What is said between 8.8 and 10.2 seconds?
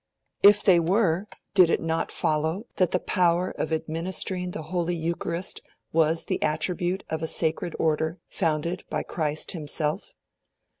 by Christ Himself?